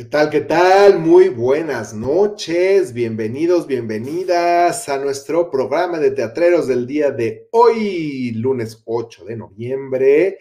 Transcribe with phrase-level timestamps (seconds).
[0.00, 0.30] ¿Qué tal?
[0.30, 0.98] ¿Qué tal?
[0.98, 8.80] Muy buenas noches, bienvenidos, bienvenidas a nuestro programa de teatreros del día de hoy, lunes
[8.86, 10.38] 8 de noviembre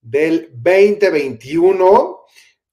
[0.00, 2.18] del 2021.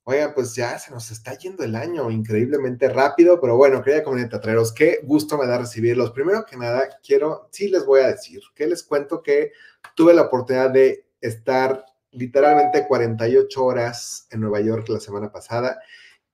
[0.05, 4.25] Oigan, pues ya se nos está yendo el año increíblemente rápido, pero bueno, querida comunidad
[4.25, 6.09] de teatreros, qué gusto me da recibirlos.
[6.09, 9.51] Primero que nada, quiero, sí les voy a decir, que les cuento que
[9.95, 15.79] tuve la oportunidad de estar literalmente 48 horas en Nueva York la semana pasada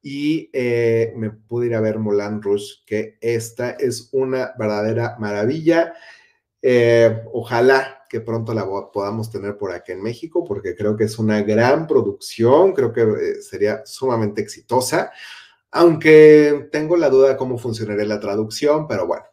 [0.01, 5.93] y eh, me pude ir a ver Mulan Rush, que esta es una verdadera maravilla.
[6.61, 11.17] Eh, ojalá que pronto la podamos tener por aquí en México, porque creo que es
[11.17, 15.11] una gran producción, creo que eh, sería sumamente exitosa,
[15.71, 19.23] aunque tengo la duda de cómo funcionaría la traducción, pero bueno,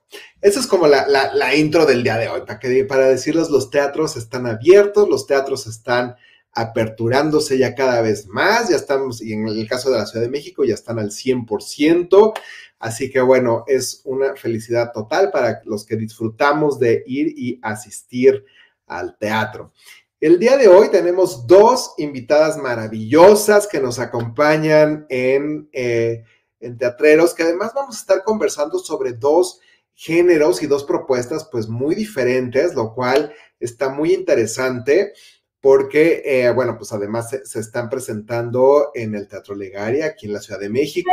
[0.41, 3.51] esa es como la, la, la intro del día de hoy, para, que, para decirles,
[3.51, 6.15] los teatros están abiertos, los teatros están
[6.53, 10.31] aperturándose ya cada vez más, ya estamos, y en el caso de la Ciudad de
[10.31, 12.33] México ya están al 100%,
[12.79, 18.45] así que bueno, es una felicidad total para los que disfrutamos de ir y asistir
[18.87, 19.73] al teatro.
[20.21, 26.25] El día de hoy tenemos dos invitadas maravillosas que nos acompañan en, eh,
[26.59, 29.61] en Teatreros, que además vamos a estar conversando sobre dos
[29.95, 35.13] géneros y dos propuestas pues muy diferentes, lo cual está muy interesante
[35.61, 40.41] porque, eh, bueno, pues además se, están presentando en el Teatro Legaria, aquí en la
[40.41, 41.11] Ciudad de México.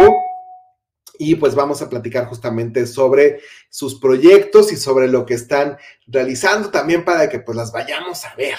[1.18, 6.70] Y pues vamos a platicar justamente sobre sus proyectos y sobre lo que están realizando
[6.70, 8.58] también para que pues las vayamos a ver,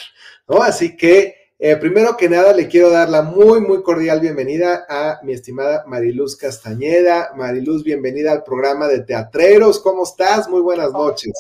[0.49, 0.63] ¿no?
[0.63, 5.21] Así que, eh, primero que nada, le quiero dar la muy, muy cordial bienvenida a
[5.23, 7.33] mi estimada Mariluz Castañeda.
[7.37, 9.79] Mariluz, bienvenida al programa de Teatreros.
[9.81, 10.49] ¿Cómo estás?
[10.49, 11.33] Muy buenas noches.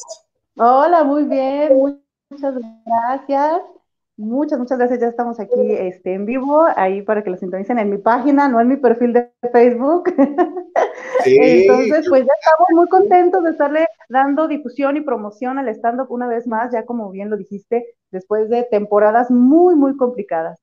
[0.57, 2.01] Hola, muy bien,
[2.31, 3.76] muchas gracias.
[4.19, 5.01] Muchas, muchas gracias.
[5.01, 8.61] Ya estamos aquí este, en vivo, ahí para que lo sintonicen en mi página, no
[8.61, 10.05] en mi perfil de Facebook.
[11.27, 16.27] Entonces, pues ya estamos muy contentos de estarle dando difusión y promoción al stand-up una
[16.29, 20.59] vez más, ya como bien lo dijiste, después de temporadas muy, muy complicadas.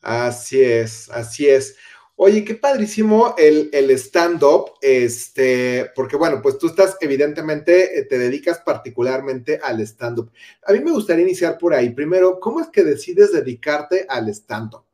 [0.00, 1.76] Así es, así es.
[2.24, 8.16] Oye, qué padrísimo el, el stand-up, este, porque bueno, pues tú estás, evidentemente, eh, te
[8.16, 10.30] dedicas particularmente al stand-up.
[10.64, 11.90] A mí me gustaría iniciar por ahí.
[11.90, 14.84] Primero, ¿cómo es que decides dedicarte al stand-up?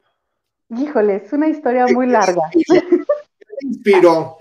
[0.71, 2.41] Híjole, es una historia muy larga.
[2.51, 4.39] ¿Qué te inspiró?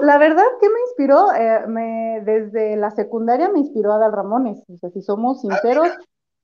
[0.00, 1.32] La verdad, ¿qué me inspiró?
[1.32, 4.58] Eh, me, desde la secundaria me inspiró Adal Ramones.
[4.68, 5.90] O sea, si somos ah, sinceros,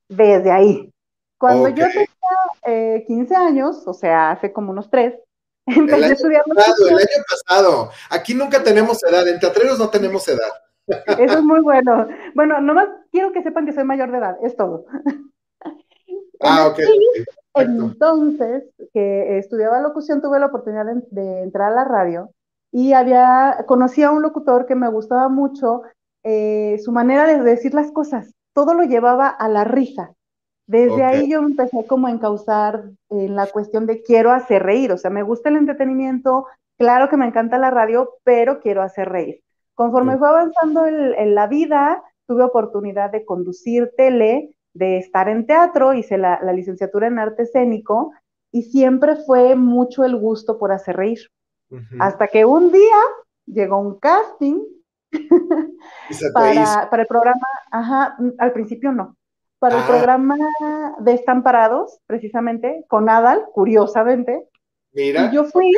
[0.08, 0.92] desde ahí.
[1.38, 5.14] Cuando yo tenía 15 eh, años, o sea, hace como unos tres,
[5.66, 6.44] empecé a estudiar.
[6.44, 7.90] Pasado, el año pasado.
[8.10, 10.50] Aquí nunca tenemos edad, en teatreros no tenemos edad.
[10.86, 12.06] Eso es muy bueno.
[12.34, 14.86] Bueno, nomás quiero que sepan que soy mayor de edad, es todo.
[16.40, 16.80] Ah, ok.
[17.54, 22.30] Entonces, que estudiaba locución, tuve la oportunidad de, entrar a la radio
[22.70, 25.80] y había, conocí a un locutor que me gustaba mucho,
[26.24, 30.12] eh, su manera de decir las cosas, todo lo llevaba a la risa.
[30.66, 34.98] Desde ahí yo empecé como a encauzar en la cuestión de quiero hacer reír, o
[34.98, 36.46] sea, me gusta el entretenimiento,
[36.76, 39.42] claro que me encanta la radio, pero quiero hacer reír.
[39.74, 45.94] Conforme fue avanzando en, la vida, tuve oportunidad de conducir tele, de estar en teatro,
[45.94, 48.12] hice la, licenciatura en arte escénico
[48.50, 51.18] y siempre fue mucho el gusto por hacer reír.
[52.00, 52.96] Hasta que un día
[53.46, 54.62] llegó un casting
[56.34, 59.15] para, para, el programa, ajá, al principio no,
[59.58, 59.86] para el ah.
[59.86, 60.36] programa
[61.00, 64.46] de Estamparados, precisamente, con Adal, curiosamente.
[64.92, 65.26] Mira.
[65.26, 65.72] Y yo fui,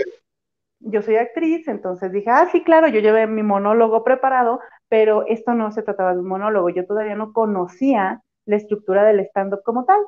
[0.80, 5.54] yo soy actriz, entonces dije, ah, sí, claro, yo llevé mi monólogo preparado, pero esto
[5.54, 9.84] no se trataba de un monólogo, yo todavía no conocía la estructura del stand-up como
[9.84, 10.00] tal.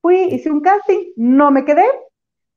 [0.00, 1.84] Fui, hice un casting, no me quedé,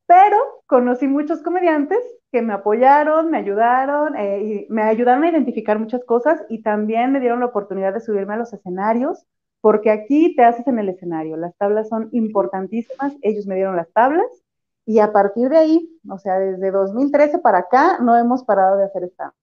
[0.08, 0.38] pero
[0.68, 2.00] conocí muchos comediantes
[2.32, 7.12] que me apoyaron, me ayudaron, eh, y me ayudaron a identificar muchas cosas y también
[7.12, 9.26] me dieron la oportunidad de subirme a los escenarios
[9.66, 11.38] porque aquí te haces en el escenario.
[11.38, 14.28] Las tablas son importantísimas, ellos me dieron las tablas
[14.85, 18.85] y a partir de ahí, o sea, desde 2013 para acá, no hemos parado de
[18.85, 19.34] hacer esta.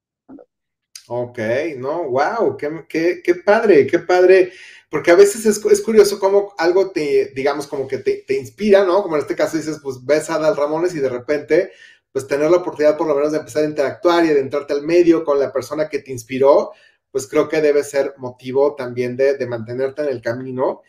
[1.08, 1.40] Ok,
[1.76, 4.52] no, wow, qué, qué, qué, padre, qué padre,
[4.88, 8.84] porque a veces es, es curioso cómo algo te, digamos, como que te, te, inspira,
[8.84, 9.02] ¿no?
[9.02, 11.72] Como en este caso dices, pues ves a Dal Ramones y de repente,
[12.12, 14.82] pues tener la oportunidad por lo menos de empezar a interactuar y de entrarte al
[14.82, 16.70] medio con la persona que te inspiró,
[17.12, 20.80] pues creo que debe ser motivo también de, mantenerte en el camino.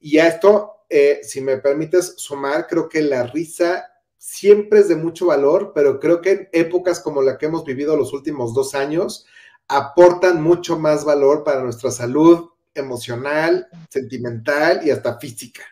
[0.00, 4.96] Y a esto, eh, si me permites sumar, creo que la risa siempre es de
[4.96, 8.74] mucho valor, pero creo que en épocas como la que hemos vivido los últimos dos
[8.76, 9.26] años,
[9.66, 15.62] aportan mucho más valor para nuestra salud emocional, sentimental y hasta física.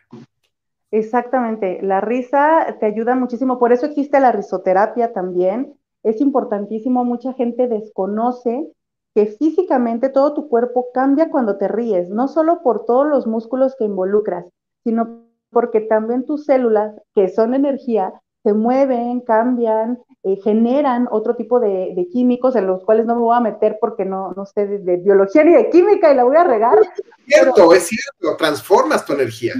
[0.91, 5.73] Exactamente, la risa te ayuda muchísimo, por eso existe la risoterapia también.
[6.03, 8.73] Es importantísimo, mucha gente desconoce
[9.13, 13.75] que físicamente todo tu cuerpo cambia cuando te ríes, no solo por todos los músculos
[13.77, 14.45] que involucras,
[14.83, 18.13] sino porque también tus células, que son energía,
[18.43, 23.35] se mueven, cambian, eh, generan otro tipo de, químicos en los cuales no me voy
[23.35, 26.43] a meter porque no, no sé de, biología ni de química y la voy a
[26.43, 26.77] regar.
[26.79, 29.53] Es cierto, es cierto, transformas tu energía.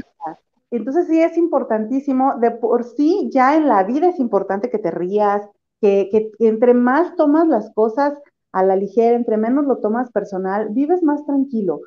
[0.72, 4.90] Entonces sí es importantísimo, de por sí ya en la vida es importante que te
[4.90, 5.46] rías,
[5.82, 8.14] que, que, entre más tomas las cosas
[8.52, 11.82] a la ligera, entre menos lo tomas personal, vives más tranquilo.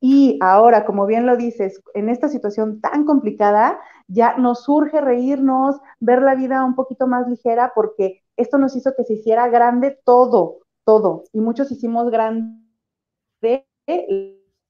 [0.00, 5.76] Y ahora, como bien lo dices, en esta situación tan complicada, ya nos surge reírnos,
[6.00, 9.98] ver la vida un poquito más ligera, porque esto nos hizo que se hiciera grande
[10.04, 11.24] todo, todo.
[11.32, 12.56] Y muchos hicimos grande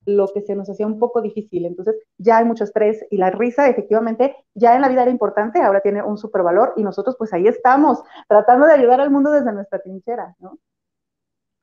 [0.06, 1.66] lo que se nos hacía un poco difícil.
[1.66, 5.60] Entonces ya hay mucho estrés y la risa efectivamente ya en la vida era importante,
[5.60, 9.31] ahora tiene un super valor y nosotros pues ahí estamos tratando de ayudar al mundo
[9.31, 10.58] desde nuestra trinchera, ¿no?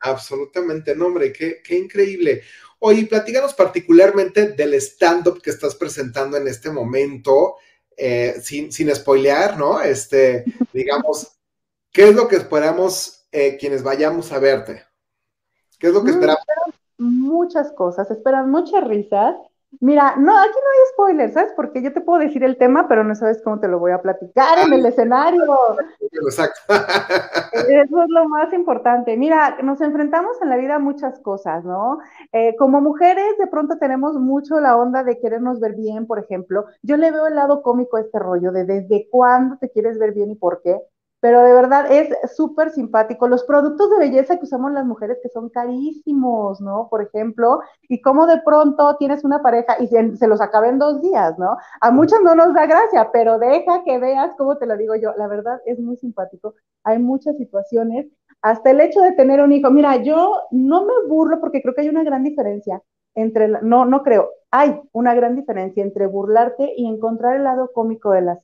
[0.04, 2.42] Absolutamente, no, hombre, qué, qué increíble.
[2.80, 7.56] Oye, platícanos particularmente del stand-up que estás presentando en este momento,
[7.96, 9.82] eh, sin, sin spoilear, ¿no?
[9.82, 11.40] Este, digamos,
[11.92, 14.84] ¿qué es lo que esperamos eh, quienes vayamos a verte?
[15.80, 16.44] ¿Qué es lo que mm, esperamos?
[16.98, 19.36] muchas cosas, esperan muchas risas.
[19.80, 21.54] Mira, no, aquí no hay spoilers, ¿sabes?
[21.56, 24.02] Porque yo te puedo decir el tema, pero no sabes cómo te lo voy a
[24.02, 25.44] platicar en el escenario.
[26.12, 26.60] Exacto.
[27.54, 29.18] Eso es lo más importante.
[29.18, 32.00] Mira, nos enfrentamos en la vida a muchas cosas, ¿no?
[32.32, 36.66] Eh, como mujeres, de pronto tenemos mucho la onda de querernos ver bien, por ejemplo.
[36.82, 40.14] Yo le veo el lado cómico a este rollo de desde cuándo te quieres ver
[40.14, 40.80] bien y por qué
[41.24, 43.30] pero de verdad es súper simpático.
[43.30, 46.90] Los productos de belleza que usamos las mujeres que son carísimos, ¿no?
[46.90, 51.02] Por ejemplo, y cómo de pronto tienes una pareja y se, los acaba en dos
[51.02, 51.56] días, ¿no?
[51.80, 55.14] A muchos no nos da gracia, pero deja que veas cómo te lo digo yo.
[55.16, 56.56] La verdad es muy simpático.
[56.84, 58.08] Hay muchas situaciones,
[58.42, 59.72] hasta el hecho de tener un hijo.
[59.72, 62.82] Mira, yo no me burlo porque creo que hay una gran diferencia
[63.16, 68.12] entre, no, no creo, hay una gran diferencia entre burlarte y encontrar el lado cómico
[68.12, 68.40] de las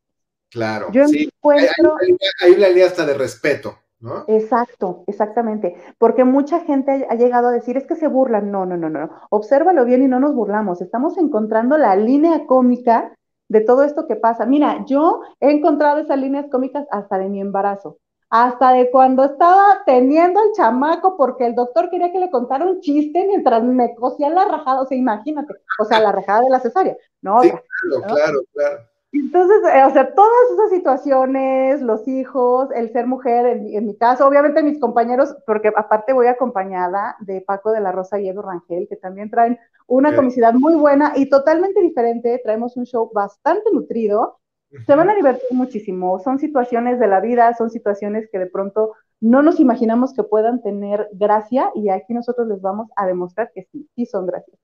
[0.49, 1.29] Claro, Yo sí.
[1.35, 1.95] Encuentro...
[2.41, 4.25] Hay, una línea hasta de respeto, ¿no?
[4.27, 5.75] Exacto, exactamente.
[5.97, 8.51] Porque mucha gente ha llegado a decir, es que se burlan.
[8.51, 9.09] No, no, no, no.
[9.29, 10.81] Obsérvalo bien y no nos burlamos.
[10.81, 13.13] Estamos encontrando la línea cómica
[13.49, 14.45] de todo esto que pasa.
[14.45, 17.97] Mira, yo he encontrado esas líneas cómicas hasta de mi embarazo,
[18.29, 22.79] hasta de cuando estaba teniendo al chamaco porque el doctor quería que le contara un
[22.79, 26.59] chiste mientras me cosía la rajada, o sea, imagínate, o sea, la rajada de la
[26.59, 27.41] cesárea, ¿no?
[27.41, 28.88] Sí, claro, claro, claro.
[29.11, 34.27] Entonces, eh, o sea, todas esas situaciones, los hijos, el ser mujer, en, mi caso,
[34.27, 38.87] obviamente mis compañeros, porque aparte voy acompañada de Paco de la Rosa y Edu Rangel,
[38.87, 39.57] que también traen
[39.87, 44.39] una comicidad muy buena y totalmente diferente, traemos un show bastante nutrido,
[44.85, 48.93] se van a divertir muchísimo, son situaciones de la vida, son situaciones que de pronto
[49.19, 53.67] no nos imaginamos que puedan tener gracia y aquí nosotros les vamos a demostrar que
[53.71, 54.55] sí, sí son gracias.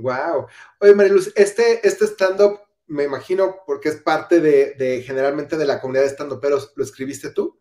[0.00, 0.46] Wow.
[0.80, 6.02] Oye, Mariluz, este, este stand-up me imagino, porque es parte de, generalmente de la comunidad
[6.02, 7.58] de estando, pero ¿lo escribiste tú?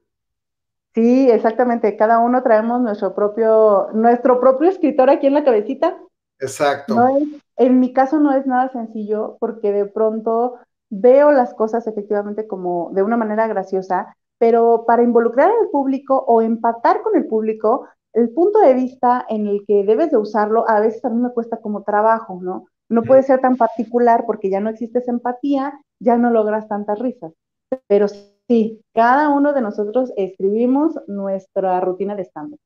[0.95, 1.95] Sí, exactamente.
[1.95, 5.97] Cada uno traemos nuestro propio, nuestro propio escritor aquí en la cabecita.
[6.39, 6.96] Exacto.
[7.55, 12.91] en mi caso no es nada sencillo porque de pronto veo las cosas efectivamente como
[12.93, 18.29] de una manera graciosa, pero para involucrar al público o empatar con el público, el
[18.29, 21.57] punto de vista en el que debes de usarlo a veces a mí me cuesta
[21.57, 22.67] como trabajo, ¿no?
[22.89, 27.00] No puede ser tan particular porque ya no existe esa empatía, ya no logras tantas
[27.00, 27.34] risas.
[27.88, 28.08] Pero
[28.48, 32.60] sí, cada uno de nosotros escribimos nuestra rutina de stand-up.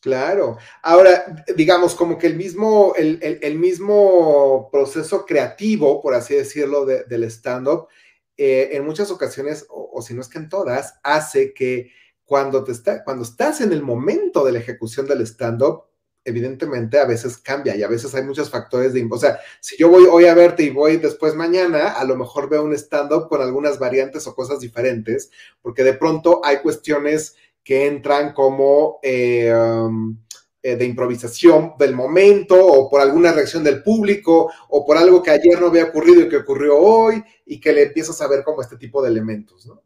[0.00, 0.58] Claro.
[0.82, 7.88] Ahora, digamos, como que el mismo, el, mismo proceso creativo, por así decirlo, del stand-up,
[8.36, 11.90] eh, en muchas ocasiones, o, o, si no es que en todas, hace que
[12.24, 15.84] cuando, te está, cuando estás en el momento de la ejecución del stand-up,
[16.24, 19.88] evidentemente a veces cambia y a veces hay muchos factores de, o sea, si yo
[19.88, 23.42] voy hoy a verte y voy después mañana, a lo mejor veo un stand-up con
[23.42, 30.18] algunas variantes o cosas diferentes, porque de pronto hay cuestiones que entran como eh, um,
[30.62, 35.30] eh, de improvisación del momento o por alguna reacción del público o por algo que
[35.30, 38.62] ayer no había ocurrido y que ocurrió hoy y que le empiezas a ver como
[38.62, 39.82] este tipo de elementos, ¿no?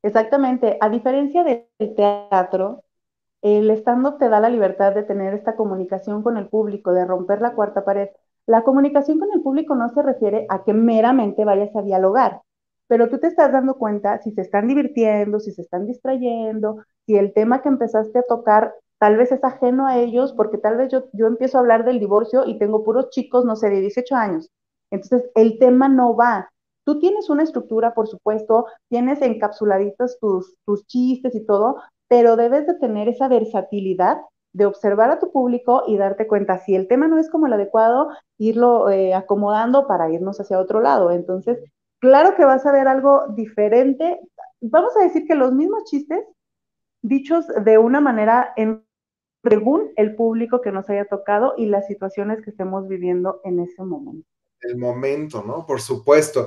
[0.00, 0.76] Exactamente.
[0.80, 2.83] A diferencia del teatro,
[3.44, 7.42] el stand te da la libertad de tener esta comunicación con el público, de romper
[7.42, 8.08] la cuarta pared.
[8.46, 12.40] La comunicación con el público no se refiere a que meramente vayas a dialogar,
[12.88, 17.16] pero tú te estás dando cuenta si se están divirtiendo, si se están distrayendo, si
[17.16, 20.90] el tema que empezaste a tocar tal vez es ajeno a ellos, porque tal vez
[20.90, 24.14] yo, yo empiezo a hablar del divorcio y tengo puros chicos, no sé, de 18
[24.14, 24.50] años.
[24.90, 26.48] Entonces, el tema no va.
[26.84, 31.76] Tú tienes una estructura, por supuesto, tienes encapsuladitos tus, tus chistes y todo,
[32.14, 34.18] pero debes de tener esa versatilidad
[34.52, 37.52] de observar a tu público y darte cuenta si el tema no es como el
[37.54, 41.10] adecuado, irlo eh, acomodando para irnos hacia otro lado.
[41.10, 41.58] Entonces,
[42.00, 44.20] claro que vas a ver algo diferente.
[44.60, 46.24] Vamos a decir que los mismos chistes,
[47.02, 48.84] dichos de una manera en
[49.42, 53.82] según el público que nos haya tocado y las situaciones que estemos viviendo en ese
[53.82, 54.24] momento.
[54.60, 55.66] El momento, ¿no?
[55.66, 56.46] Por supuesto.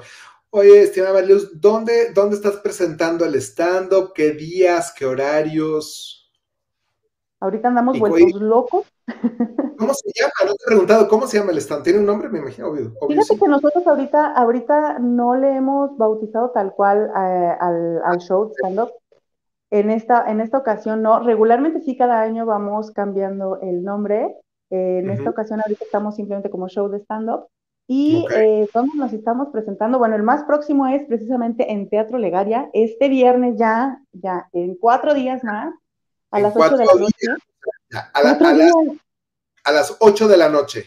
[0.58, 4.12] Oye, estimada Luz, ¿dónde, ¿dónde estás presentando el stand-up?
[4.16, 4.92] ¿Qué días?
[4.92, 6.32] ¿Qué horarios?
[7.40, 8.92] Ahorita andamos vueltos locos.
[9.78, 10.34] ¿Cómo se llama?
[10.48, 11.84] No te he preguntado, ¿cómo se llama el stand?
[11.84, 12.30] ¿Tiene un nombre?
[12.30, 12.92] Me imagino, obvio.
[13.08, 18.52] Fíjate que nosotros ahorita, ahorita no le hemos bautizado tal cual eh, al, al, show
[18.58, 18.90] stand-up.
[19.70, 21.20] En esta, en esta ocasión no.
[21.20, 24.36] Regularmente sí, cada año vamos cambiando el nombre.
[24.72, 27.46] Eh, en esta ocasión ahorita estamos simplemente como show de stand-up.
[27.90, 29.98] Y eh, ¿dónde nos estamos presentando?
[29.98, 32.70] Bueno, el más próximo es precisamente en Teatro Legaria.
[32.74, 35.74] Este viernes ya, ya, en cuatro días más,
[36.32, 37.28] a las 8 de la noche.
[38.14, 38.22] A,
[39.72, 40.84] las 8 de la noche.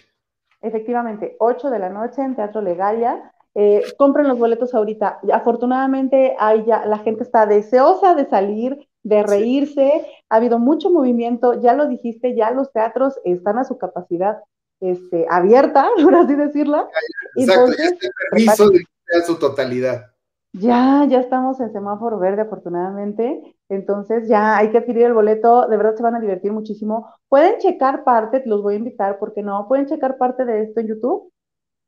[0.60, 3.32] Efectivamente, 8 de la noche en Teatro Legalia.
[3.54, 5.20] Eh, compren los boletos ahorita.
[5.32, 10.06] Afortunadamente, hay ya, la gente está deseosa de salir, de reírse.
[10.28, 11.60] Ha habido mucho movimiento.
[11.62, 14.42] Ya lo dijiste, ya los teatros están a su capacidad
[14.80, 16.88] este, abierta, por así decirlo.
[17.36, 20.06] Exacto, Entonces, ya permiso de su totalidad.
[20.52, 23.54] Ya, ya estamos en semáforo verde, afortunadamente.
[23.68, 27.08] Entonces ya hay que adquirir el boleto, de verdad se van a divertir muchísimo.
[27.28, 30.88] Pueden checar parte, los voy a invitar, porque no, pueden checar parte de esto en
[30.88, 31.32] YouTube.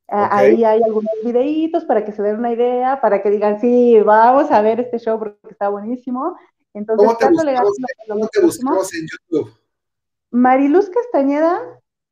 [0.07, 4.51] Ahí hay algunos videitos para que se den una idea, para que digan, sí, vamos
[4.51, 6.37] a ver este show porque está buenísimo.
[6.75, 7.77] Entonces, ¿Cómo te, buscamos,
[8.09, 9.53] ¿cómo te buscamos en YouTube?
[10.31, 11.61] Mariluz Castañeda,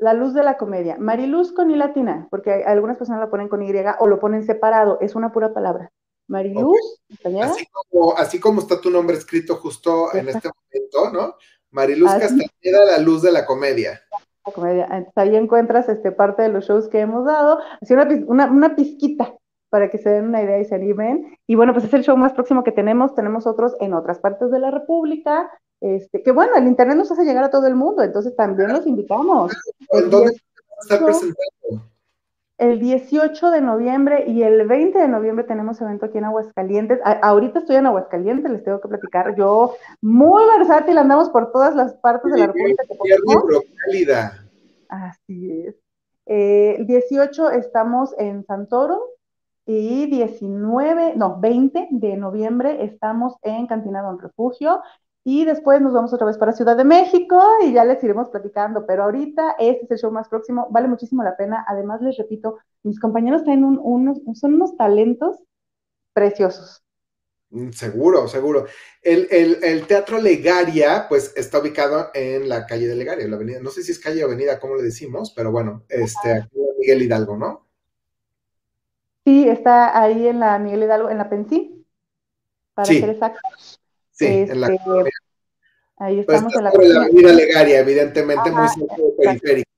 [0.01, 0.97] La Luz de la Comedia.
[0.99, 4.99] Mariluz con I latina, porque algunas personas la ponen con Y o lo ponen separado,
[5.01, 5.93] es una pura palabra.
[6.27, 6.79] Mariluz,
[7.43, 11.35] así, como, así como está tu nombre escrito justo en este momento, ¿no?
[11.71, 14.01] Mariluz Castañeda, la luz de la comedia.
[14.47, 15.07] La comedia.
[15.17, 19.35] ahí encuentras este, parte de los shows que hemos dado, así una, una, pizquita
[19.71, 21.37] para que se den una idea y se animen.
[21.47, 23.15] Y bueno, pues es el show más próximo que tenemos.
[23.15, 25.51] Tenemos otros en otras partes de la República.
[25.81, 28.87] Este, que bueno, el internet nos hace llegar a todo el mundo, entonces también los
[28.87, 29.53] invitamos.
[29.93, 30.33] ¿En dónde
[30.83, 31.91] estar presentando?
[32.61, 37.01] el 18 de noviembre y el 20 de noviembre tenemos evento aquí en Aguascalientes.
[37.03, 39.35] ahorita estoy en Aguascalientes, les tengo que platicar.
[39.35, 42.83] Yo, muy versátil, andamos por todas las partes de la República.
[44.91, 45.75] Así es.
[46.27, 49.05] Eh, el 18 estamos en Santoro
[49.65, 54.83] y 19, no, 20 de noviembre estamos en Cantina Don Refugio
[55.25, 58.87] y después nos vamos otra vez para Ciudad de México y ya les iremos platicando,
[58.87, 61.65] pero ahorita este es el show más próximo, vale muchísimo la pena.
[61.69, 65.37] Además, les repito, mis compañeros tienen unos, son unos talentos
[66.15, 66.83] preciosos.
[67.51, 68.67] Mm, seguro, seguro.
[69.03, 73.83] El, Teatro Legaria, pues, está ubicado en la calle de Legaria, la avenida, no sé
[73.83, 75.33] si es calle o avenida, ¿cómo le decimos?
[75.37, 77.67] Pero bueno, este, aquí Miguel Hidalgo, ¿no?
[79.27, 81.85] Sí, está ahí en la Miguel Hidalgo, en la Pensí,
[82.73, 83.80] para ser exactos.
[84.21, 85.11] Sí, en la este,
[85.97, 89.71] Ahí pues estamos en la, la avenida Legaria, evidentemente, muy cerca del periférico.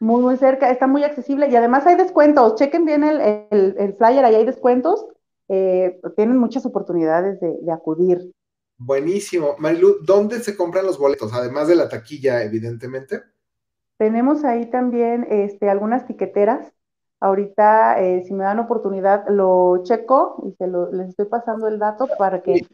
[0.00, 2.56] Muy, muy cerca, está muy accesible y además hay descuentos.
[2.56, 5.06] Chequen bien el, flyer, ahí hay descuentos.
[5.48, 8.32] Eh, tienen muchas oportunidades de, acudir.
[8.78, 9.54] Buenísimo.
[9.58, 11.32] Marilu, ¿dónde se compran los boletos?
[11.32, 13.22] Además de la taquilla, evidentemente.
[13.96, 16.72] Tenemos ahí también este, algunas tiqueteras.
[17.20, 21.78] Ahorita, eh, si me dan oportunidad, lo checo y se lo, les estoy pasando el
[21.78, 22.66] dato para que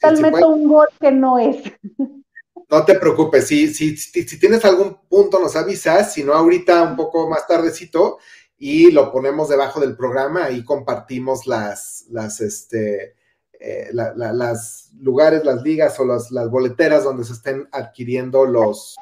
[0.00, 1.62] Tal meto un gol que no es.
[2.68, 6.96] No te preocupes, si, si, si, tienes algún punto nos avisas, si no ahorita un
[6.96, 8.18] poco más tardecito
[8.58, 13.14] y lo ponemos debajo del programa y compartimos las, las, este,
[13.60, 18.96] eh, las lugares, las ligas o las, las boleteras donde se estén adquiriendo los,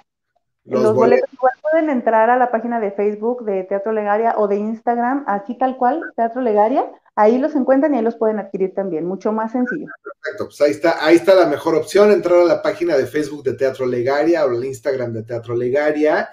[0.65, 1.33] los, boletos.
[1.33, 5.55] Igual pueden entrar a la página de Facebook de Teatro Legaria o de Instagram, así
[5.57, 6.85] tal cual, Teatro Legaria,
[7.17, 9.87] ahí los encuentran y ahí los pueden adquirir también, mucho más sencillo.
[10.03, 13.43] Perfecto, pues ahí está, ahí está la mejor opción, entrar a la página de Facebook
[13.43, 16.29] de Teatro Legaria o el Instagram de Teatro Legaria.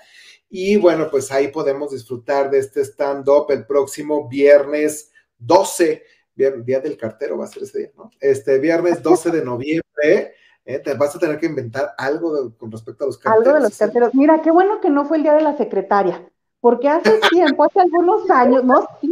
[0.50, 6.04] Y bueno, pues ahí podemos disfrutar de este stand-up el próximo viernes 12,
[6.36, 8.12] día del cartero va a ser ese día, ¿no?
[8.20, 10.34] Este viernes 12 de noviembre.
[10.66, 10.80] ¿eh?
[10.80, 13.48] Te vas a tener que inventar algo con respecto a los carteros.
[13.48, 14.16] Algo de los carteros.
[14.16, 16.28] Mira, qué bueno que no fue el día de la secretaria,
[16.60, 19.11] porque hace tiempo, hace algunos años, no, sí,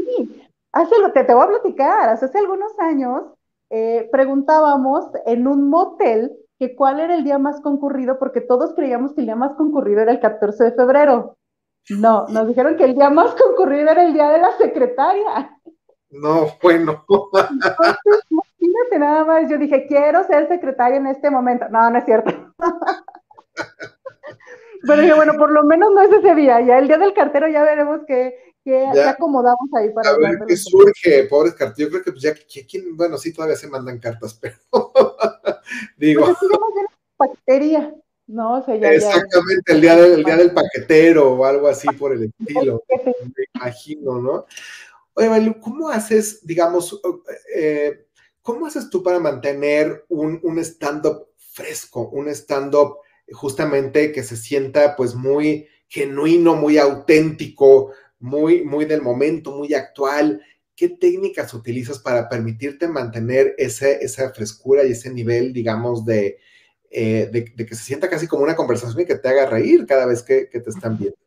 [0.72, 3.24] hace que te voy a platicar, hace algunos años
[3.70, 9.14] eh, preguntábamos en un motel que cuál era el día más concurrido, porque todos creíamos
[9.14, 11.38] que el día más concurrido era el 14 de febrero.
[11.90, 15.58] No, nos dijeron que el día más concurrido era el día de la secretaria.
[16.12, 17.06] No, bueno.
[17.08, 21.68] Entonces, imagínate nada más, yo dije, quiero ser secretaria en este momento.
[21.70, 22.32] No, no es cierto.
[24.88, 26.62] Pero dije, bueno, por lo menos no es ese día.
[26.62, 30.58] Ya el día del cartero ya veremos qué, qué, acomodamos ahí para a ver qué
[30.58, 31.78] surge, pobres carteros.
[31.78, 32.34] Yo creo que pues ya,
[32.70, 32.96] ¿quién?
[32.96, 34.56] bueno, sí, todavía se mandan cartas, pero
[35.98, 36.26] digo.
[36.26, 36.38] Pues
[37.18, 37.94] paquetería,
[38.28, 38.60] ¿no?
[38.60, 42.14] O sea, ya, Exactamente, El, día del, el día del paquetero o algo así por
[42.14, 42.84] el estilo.
[42.90, 44.46] me imagino, ¿no?
[45.14, 47.02] Oye, ¿cómo haces, digamos,
[47.54, 48.06] eh,
[48.42, 53.00] cómo haces tú para mantener un, un stand-up fresco, un stand-up
[53.32, 60.42] justamente que se sienta pues muy genuino, muy auténtico, muy, muy del momento, muy actual.
[60.76, 66.38] ¿Qué técnicas utilizas para permitirte mantener ese, esa frescura y ese nivel, digamos, de,
[66.90, 70.06] eh, de, que se sienta casi como una conversación y que te haga reír cada
[70.06, 71.18] vez que, que te están viendo?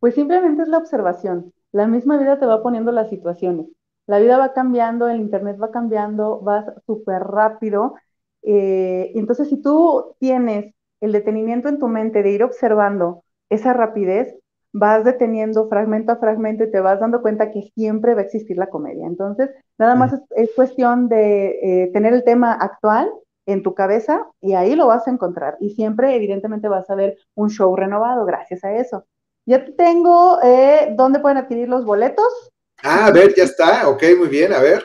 [0.00, 1.52] Pues simplemente es la observación.
[1.72, 3.66] La misma vida te va poniendo las situaciones.
[4.06, 7.94] La vida va cambiando, el Internet va cambiando, vas súper rápido.
[8.42, 14.36] Eh, entonces, si tú tienes el detenimiento en tu mente de ir observando esa rapidez,
[14.74, 18.56] vas deteniendo fragmento a fragmento y te vas dando cuenta que siempre va a existir
[18.56, 19.06] la comedia.
[19.06, 23.08] Entonces, nada más es, cuestión de eh, tener el tema actual
[23.46, 25.56] en tu cabeza y ahí lo vas a encontrar.
[25.60, 29.06] Y siempre, evidentemente, vas a ver un show renovado gracias a eso.
[29.46, 32.50] Ya tengo eh, dónde pueden adquirir los boletos.
[32.82, 33.88] Ah, a ver, ya está.
[33.88, 34.82] Ok, muy bien, a ver.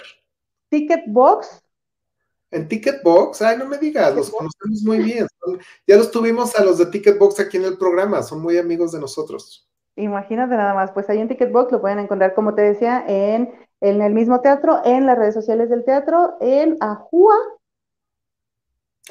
[0.70, 1.64] Ticketbox
[2.52, 5.28] en Ticketbox, ay, no me digas, los conocemos muy bien.
[5.86, 9.00] ya los tuvimos a los de Ticketbox aquí en el programa, son muy amigos de
[9.00, 9.69] nosotros.
[10.00, 14.02] Imagínate nada más, pues ahí en Ticketbox lo pueden encontrar, como te decía, en, en
[14.02, 17.36] el mismo teatro, en las redes sociales del teatro, en Ajua.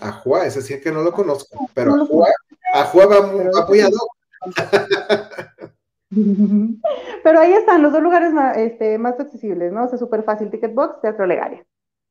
[0.01, 2.29] Ajua, ese sí que no lo conozco, pero Ajua,
[2.73, 3.99] Ajua va muy apoyado.
[7.23, 9.85] pero ahí están los dos lugares más, este, más accesibles, ¿no?
[9.85, 11.67] O sea, súper fácil, Ticketbox, Teatro Legaria.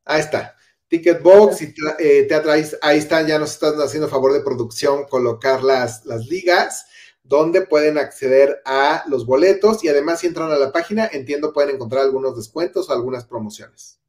[0.05, 0.53] Ahí está.
[0.87, 6.05] Ticketbox y eh, Teatro, ahí, están, ya nos están haciendo favor de producción colocar las,
[6.05, 6.85] las ligas
[7.27, 11.75] donde pueden acceder a los boletos y además si entran a la página, entiendo, pueden
[11.75, 13.99] encontrar algunos descuentos o algunas promociones.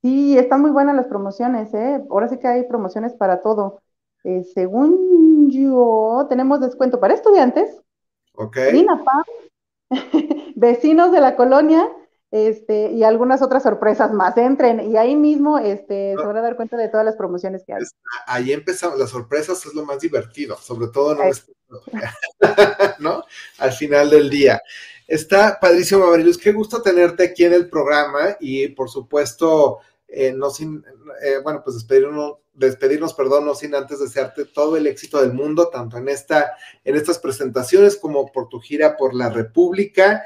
[0.00, 2.02] Sí, están muy buenas las promociones, ¿eh?
[2.10, 3.82] Ahora sí que hay promociones para todo.
[4.24, 7.80] Eh, según yo, tenemos descuento para estudiantes,
[8.34, 8.56] ok
[10.54, 11.90] vecinos de la colonia,
[12.32, 14.36] este, y algunas otras sorpresas más.
[14.38, 17.74] Entren y ahí mismo este, se van a dar cuenta de todas las promociones que
[17.74, 17.82] hay.
[18.26, 21.14] Ahí empezamos, las sorpresas es lo más divertido, sobre todo
[22.98, 23.24] ¿no?
[23.58, 24.62] Al final del día.
[25.06, 30.48] Está padrísimo, Mariluz, qué gusto tenerte aquí en el programa y por supuesto, eh, no
[30.48, 30.82] sin,
[31.22, 35.68] eh, bueno, pues despedirnos, despedirnos, perdón, no sin antes desearte todo el éxito del mundo,
[35.68, 40.22] tanto en, esta, en estas presentaciones como por tu gira por la República.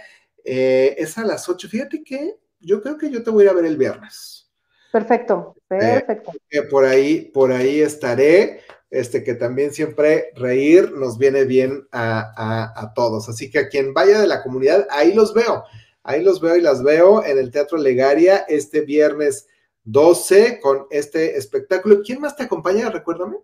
[0.49, 1.69] Eh, es a las 8.
[1.69, 4.49] Fíjate que yo creo que yo te voy a ir a ver el viernes.
[4.93, 6.33] Perfecto, perfecto.
[6.71, 8.61] por ahí, por ahí estaré.
[8.89, 13.29] Este, que también siempre reír nos viene bien a, todos.
[13.29, 15.65] Así que a quien vaya de la comunidad, ahí los veo.
[16.05, 19.49] Ahí los veo y las veo en el Teatro Legaria este viernes
[19.83, 22.01] 12 con este espectáculo.
[22.05, 22.89] ¿Quién más te acompaña?
[22.89, 23.39] Recuérdame.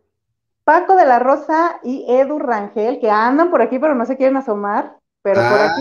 [0.63, 4.37] Paco de la Rosa y Edu Rangel, que andan por aquí, pero no se quieren
[4.37, 5.02] asomar.
[5.23, 5.81] Pero por aquí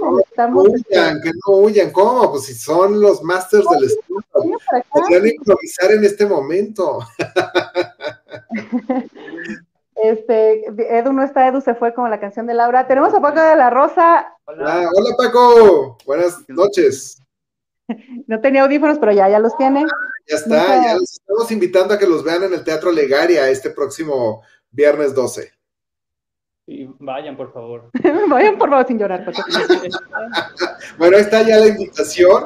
[0.00, 0.68] no, estamos.
[0.68, 2.30] Huyan, que no huyan, ¿cómo?
[2.30, 4.58] Pues si son los masters del estudio.
[4.90, 7.00] Podrían improvisar en este momento.
[9.96, 10.66] Este,
[10.98, 12.86] Edu no está, Edu se fue como la canción de Laura.
[12.86, 14.34] Tenemos a Paco de la Rosa.
[14.44, 17.16] Hola, ah, hola Paco, buenas noches.
[18.26, 19.84] No tenía audífonos, pero ya, ya los tiene.
[20.26, 23.68] ya está, ya los estamos invitando a que los vean en el Teatro Legaria este
[23.68, 25.52] próximo viernes 12.
[26.66, 27.90] Y vayan, por favor.
[28.28, 29.24] vayan, por favor, sin llorar.
[30.98, 32.44] bueno, ahí está ya la invitación.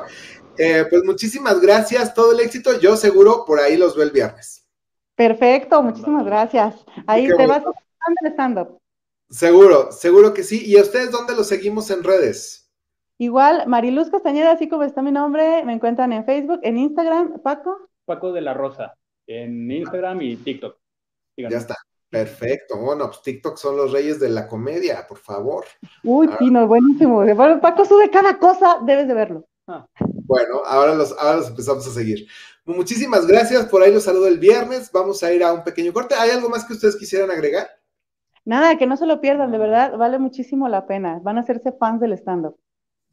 [0.58, 2.80] Eh, pues muchísimas gracias, todo el éxito.
[2.80, 4.66] Yo seguro por ahí los veo el viernes.
[5.14, 6.84] Perfecto, muchísimas gracias.
[7.06, 8.78] Ahí te vas a stand-up.
[9.30, 10.62] Seguro, seguro que sí.
[10.64, 12.70] ¿Y a ustedes dónde los seguimos en redes?
[13.18, 17.88] Igual, Mariluz Castañeda, así como está mi nombre, me encuentran en Facebook, en Instagram, Paco.
[18.04, 18.94] Paco de la Rosa,
[19.26, 20.78] en Instagram y TikTok.
[21.36, 21.74] Ya está.
[22.10, 25.66] Perfecto, bueno, pues TikTok son los reyes de la comedia, por favor.
[26.02, 26.36] Uy, ah.
[26.38, 27.22] Pino, buenísimo.
[27.60, 29.44] Paco sube cada cosa, debes de verlo.
[29.66, 29.86] Ah.
[30.00, 32.26] Bueno, ahora los, ahora los empezamos a seguir.
[32.64, 36.14] Muchísimas gracias, por ahí los saludo el viernes, vamos a ir a un pequeño corte.
[36.14, 37.68] ¿Hay algo más que ustedes quisieran agregar?
[38.44, 41.20] Nada, que no se lo pierdan, de verdad, vale muchísimo la pena.
[41.22, 42.58] Van a hacerse fans del stand-up.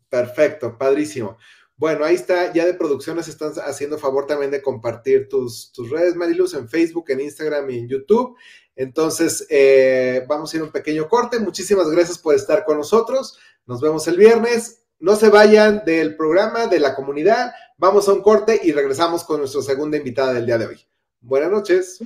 [0.09, 1.37] Perfecto, padrísimo.
[1.77, 6.53] Bueno, ahí está, ya de producciones están haciendo favor también de compartir tus, redes, Mariluz,
[6.53, 8.37] en Facebook, en Instagram y en YouTube.
[8.77, 11.39] Entonces, eh, vamos a ir a un pequeño corte.
[11.39, 13.37] Muchísimas gracias por estar con nosotros.
[13.65, 14.81] Nos vemos el viernes.
[14.99, 19.39] no se vayan del programa, de la comunidad, vamos a un corte y regresamos con
[19.39, 20.87] nuestra segunda invitada del día de hoy.
[21.19, 21.99] Buenas noches.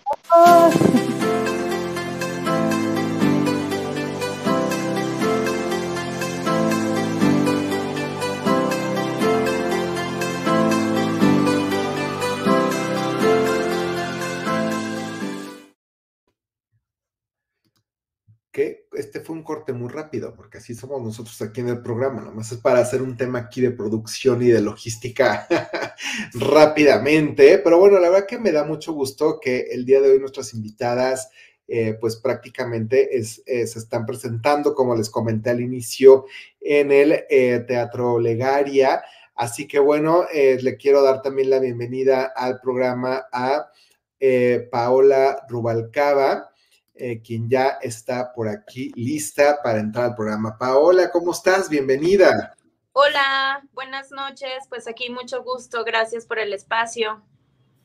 [18.93, 22.51] Este fue un corte muy rápido, porque así somos nosotros aquí en el programa, nomás
[22.51, 25.47] es para hacer un tema aquí de producción y de logística
[26.33, 30.19] rápidamente, pero bueno, la verdad que me da mucho gusto que el día de hoy
[30.19, 31.29] nuestras invitadas
[31.71, 36.25] eh, pues prácticamente eh, se están presentando, como les comenté al inicio,
[36.59, 39.03] en el eh, Teatro Legaria.
[39.35, 43.71] Así que bueno, le quiero dar también la bienvenida al programa a
[44.69, 46.49] Paola Rubalcaba.
[46.93, 50.57] Eh, quien ya está por aquí lista para entrar al programa.
[50.57, 51.69] Paola, ¿cómo estás?
[51.69, 52.55] Bienvenida.
[52.91, 54.65] Hola, buenas noches.
[54.67, 55.85] Pues aquí mucho gusto.
[55.85, 57.23] Gracias por el espacio.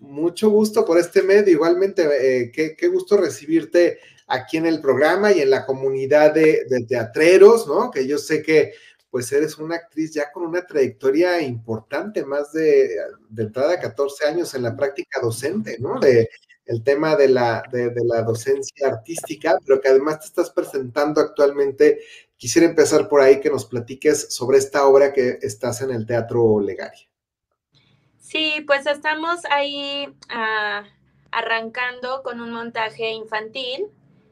[0.00, 1.52] Mucho gusto por este medio.
[1.52, 2.02] Igualmente,
[2.42, 7.68] eh, qué, gusto recibirte aquí en el programa y en la comunidad de, de, teatreros,
[7.68, 7.92] ¿no?
[7.92, 8.72] Que yo sé que
[9.10, 12.96] pues eres una actriz ya con una trayectoria importante, más de,
[13.28, 16.00] de entrada 14 años en la práctica docente, ¿no?
[16.00, 16.28] De,
[16.66, 22.00] el tema de la, de, la docencia artística, pero que además te estás presentando actualmente.
[22.36, 26.60] Quisiera empezar por ahí que nos platiques sobre esta obra que estás en el Teatro
[26.60, 27.08] Legaria.
[28.18, 30.84] Sí, pues estamos ahí ah,
[31.30, 33.86] arrancando con un montaje infantil,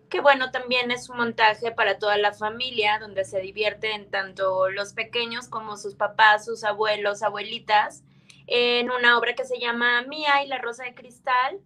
[0.08, 4.92] que bueno, también es un montaje para toda la familia, donde se divierten tanto los
[4.92, 8.02] pequeños como sus papás, sus abuelos, abuelitas,
[8.46, 11.60] en una obra que se llama Mía y la Rosa de Cristal,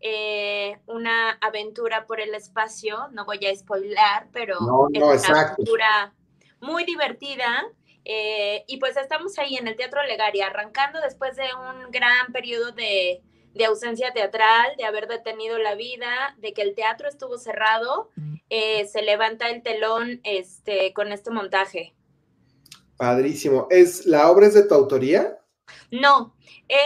[0.00, 4.56] eh, una aventura por el espacio, no voy a spoiler, pero
[4.92, 6.14] es una aventura
[6.60, 7.64] muy divertida.
[8.04, 12.70] Eh, y pues estamos ahí en el Teatro Legaria, arrancando después de un gran periodo
[12.72, 13.22] de,
[13.66, 18.10] ausencia teatral, de haber detenido la vida, de que el teatro estuvo cerrado,
[18.48, 21.94] eh, se levanta el telón este, con este montaje.
[22.96, 23.66] Padrísimo.
[23.70, 25.38] ¿Es, ¿La obra es de tu autoría?
[25.90, 26.36] No,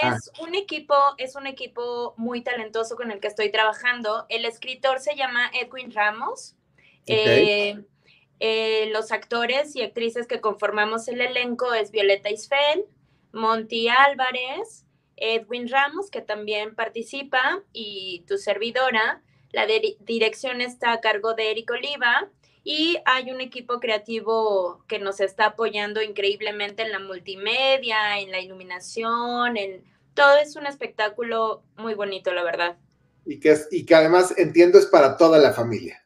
[0.02, 0.16] Ah.
[0.16, 4.26] Es un equipo, es un equipo muy talentoso con el que estoy trabajando.
[4.28, 6.54] El escritor se llama Edwin Ramos.
[7.06, 7.82] Eh,
[8.40, 12.84] eh, los actores y actrices que conformamos el elenco es Violeta Isfel,
[13.32, 14.84] Monty Álvarez,
[15.16, 19.22] Edwin Ramos, que también participa, y tu servidora.
[19.52, 19.66] La
[20.00, 22.28] dirección está a cargo de Eric Oliva
[22.62, 28.40] y hay un equipo creativo que nos está apoyando increíblemente en la multimedia, en la
[28.40, 32.76] iluminación, en todo es un espectáculo muy bonito, la verdad.
[33.24, 36.04] Y que, es, y que además entiendo es para toda la familia.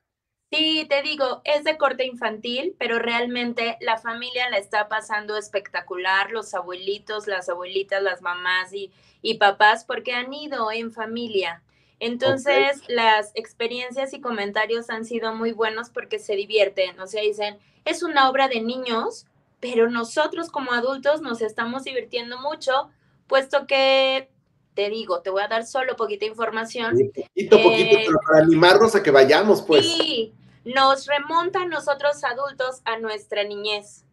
[0.52, 6.30] Sí, te digo, es de corte infantil, pero realmente la familia la está pasando espectacular,
[6.30, 11.63] los abuelitos, las abuelitas, las mamás y, y papás, porque han ido en familia.
[12.00, 17.58] Entonces, las experiencias y comentarios han sido muy buenos porque se divierten, o sea, dicen,
[17.84, 19.26] es una obra de niños,
[19.60, 22.90] pero nosotros como adultos nos estamos divirtiendo mucho,
[23.26, 24.28] puesto que,
[24.74, 26.94] te digo, te voy a dar solo poquita información.
[27.14, 29.86] poquito, poquito, eh, para animarnos a que vayamos, pues.
[29.86, 34.04] Sí, nos remonta nosotros adultos a nuestra niñez,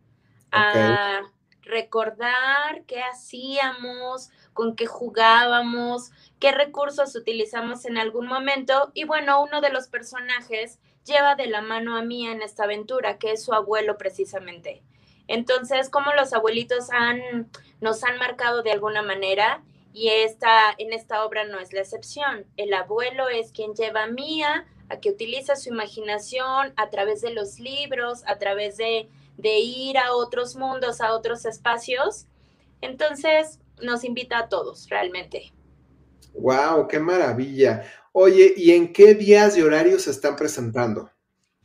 [0.52, 1.22] a
[1.64, 8.92] recordar qué hacíamos, con qué jugábamos, qué recursos utilizamos en algún momento.
[8.94, 13.18] Y bueno, uno de los personajes lleva de la mano a Mía en esta aventura,
[13.18, 14.84] que es su abuelo precisamente.
[15.28, 21.26] Entonces, como los abuelitos han, nos han marcado de alguna manera, y esta, en esta
[21.26, 22.46] obra no es la excepción.
[22.58, 27.32] El abuelo es quien lleva a Mía a que utilice su imaginación a través de
[27.32, 29.10] los libros, a través de,
[29.42, 32.28] de ir a otros mundos, a otros espacios.
[32.82, 35.52] Entonces, nos invita a todos, realmente.
[36.34, 36.88] ¡Wow!
[36.88, 37.84] ¡Qué maravilla!
[38.14, 41.10] Oye, ¿y en qué días y horarios se están presentando?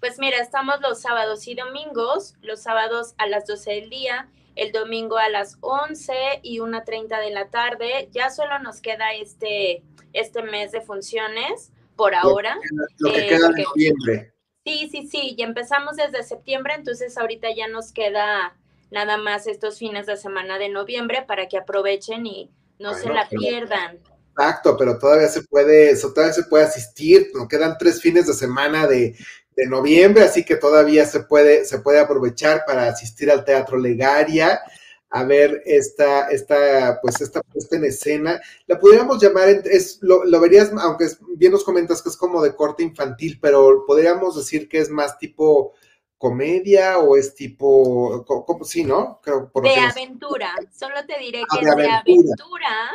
[0.01, 4.73] Pues mira, estamos los sábados y domingos, los sábados a las 12 del día, el
[4.73, 8.09] domingo a las 11 y 1.30 de la tarde.
[8.13, 12.57] Ya solo nos queda este, este mes de funciones por ahora.
[12.99, 14.36] Lo que queda, eh, noviembre.
[14.67, 18.57] Sí, sí, sí, ya empezamos desde septiembre, entonces ahorita ya nos queda
[18.91, 22.51] nada más estos fines de semana de noviembre para que aprovechen y
[22.81, 24.01] no se la pierdan.
[24.33, 28.35] Exacto, pero todavía se puede, eso todavía se puede asistir, nos quedan tres fines de
[28.35, 29.15] semana de,
[29.55, 34.61] de, noviembre, así que todavía se puede, se puede aprovechar para asistir al Teatro Legaria,
[35.17, 38.39] a ver esta, esta, pues esta puesta en escena.
[38.67, 42.55] La pudiéramos llamar, es, lo, lo verías, aunque bien nos comentas que es como de
[42.55, 45.73] corte infantil, pero podríamos decir que es más tipo
[46.19, 49.19] comedia o es tipo, ¿cómo, sí, no?
[49.23, 52.91] Creo, por de aventura, solo te diré ah, que es de aventura.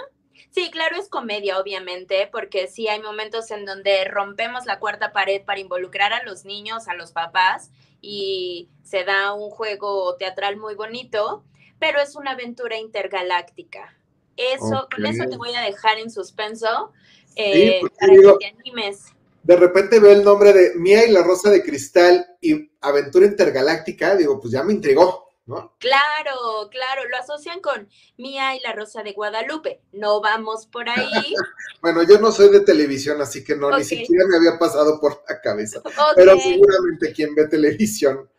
[0.51, 5.41] Sí, claro, es comedia, obviamente, porque sí hay momentos en donde rompemos la cuarta pared
[5.43, 10.75] para involucrar a los niños, a los papás, y se da un juego teatral muy
[10.75, 11.45] bonito,
[11.81, 13.97] pero es una aventura intergaláctica.
[14.37, 16.93] Eso, con eso te voy a dejar en suspenso
[17.35, 19.13] eh, para que te animes
[19.43, 24.15] de repente veo el nombre de Mía y la Rosa de Cristal y Aventura Intergaláctica,
[24.15, 25.75] digo, pues ya me intrigó, ¿no?
[25.79, 29.81] Claro, claro, lo asocian con Mía y la Rosa de Guadalupe.
[29.93, 31.33] No vamos por ahí.
[31.81, 35.23] bueno, yo no soy de televisión, así que no, ni siquiera me había pasado por
[35.27, 35.81] la cabeza.
[36.15, 38.29] Pero seguramente quien ve televisión.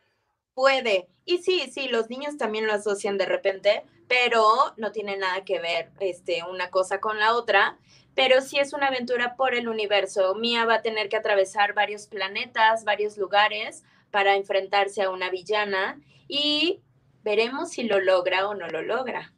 [0.54, 1.08] Puede.
[1.24, 4.44] Y sí, sí, los niños también lo asocian de repente, pero
[4.76, 7.78] no tiene nada que ver este, una cosa con la otra
[8.14, 10.34] pero sí es una aventura por el universo.
[10.34, 16.00] Mia va a tener que atravesar varios planetas, varios lugares para enfrentarse a una villana
[16.28, 16.82] y
[17.24, 19.32] veremos si lo logra o no lo logra.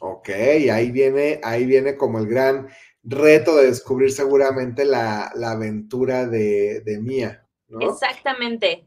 [0.00, 2.68] Ok, ahí viene, ahí viene como el gran
[3.02, 7.46] reto de descubrir seguramente la, aventura de, de Mia.
[7.80, 8.84] Exactamente.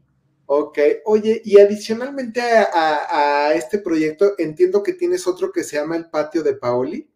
[0.52, 5.94] Ok, oye, y adicionalmente a, a, este proyecto, entiendo que tienes otro que se llama
[5.94, 7.08] El Patio de Paoli.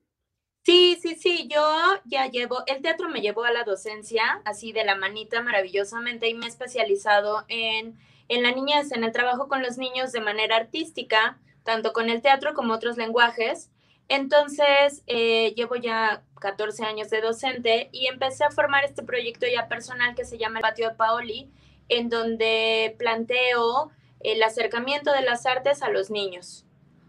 [0.63, 1.61] Sí, sí, sí, yo
[2.05, 6.35] ya llevo, el teatro me llevó a la docencia, así de la manita maravillosamente, y
[6.35, 10.55] me he especializado en, en la niñez, en el trabajo con los niños de manera
[10.55, 13.69] artística, tanto con el teatro como otros lenguajes.
[14.07, 19.67] Entonces, eh, llevo ya 14 años de docente y empecé a formar este proyecto ya
[19.67, 21.51] personal que se llama El Patio de Paoli,
[21.89, 26.65] en donde planteo el acercamiento de las artes a los niños.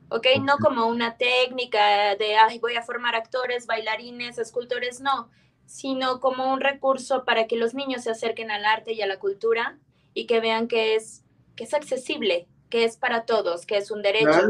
[0.09, 0.27] ¿ok?
[0.41, 5.29] No como una técnica de, ay, voy a formar actores, bailarines, escultores, no,
[5.65, 9.19] sino como un recurso para que los niños se acerquen al arte y a la
[9.19, 9.79] cultura
[10.13, 11.23] y que vean que es,
[11.55, 14.49] que es accesible, que es para todos, que es un derecho.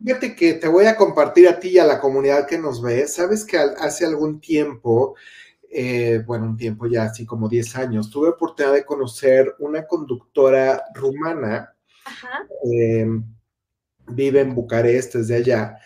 [0.00, 3.06] Fíjate que te voy a compartir a ti y a la comunidad que nos ve.
[3.08, 5.16] Sabes que hace algún tiempo,
[5.70, 10.84] eh, bueno, un tiempo ya así como 10 años, tuve oportunidad de conocer una conductora
[10.94, 11.74] rumana.
[12.64, 13.24] Em,
[14.08, 15.78] vive en Bucarest, desde allá,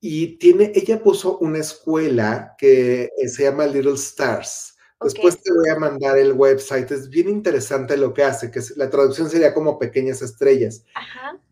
[0.00, 4.69] y tiene, ella puso una escuela que se llama Little Stars.
[5.02, 8.90] Después te voy a mandar el website, es bien interesante lo que hace, que la
[8.90, 10.84] traducción sería como pequeñas estrellas.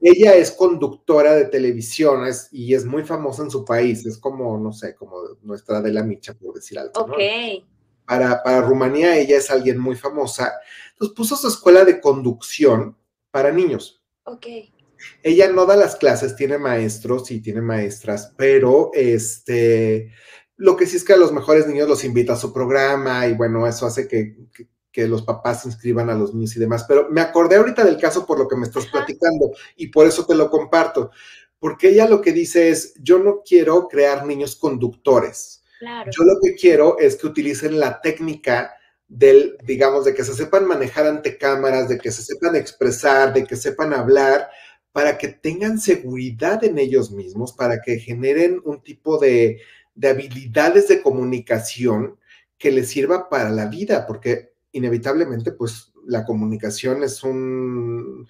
[0.01, 4.73] Ella es conductora de televisión y es muy famosa en su país, es como, no
[4.73, 6.93] sé, como nuestra de la Micha, por decir algo.
[7.01, 7.17] Ok.
[8.05, 10.53] Para, para Rumanía ella es alguien muy famosa.
[10.93, 12.99] Entonces puso su escuela de conducción
[13.31, 14.03] para niños.
[14.25, 14.47] Ok.
[15.23, 20.13] Ella no da las clases, tiene maestros y tiene maestras, pero este,
[20.59, 23.35] lo que sí es que a los mejores niños los invita a su programa y
[23.35, 24.37] bueno, eso hace que,
[25.07, 26.85] los papás inscriban a los niños y demás.
[26.89, 30.27] Pero me acordé ahorita del caso por lo que me estás platicando y por eso
[30.27, 31.13] te lo comparto,
[31.61, 35.63] porque ella lo que dice es, yo no quiero crear niños conductores.
[35.81, 38.75] Yo lo que quiero es que utilicen la técnica
[39.07, 43.45] del, digamos, de que se sepan manejar ante cámaras, de que se sepan expresar, de
[43.45, 44.51] que sepan hablar,
[44.91, 49.61] para que tengan seguridad en ellos mismos, para que generen un tipo de,
[50.05, 52.19] habilidades de comunicación
[52.59, 58.27] que les sirva para la vida, porque inevitablemente, pues la comunicación es un,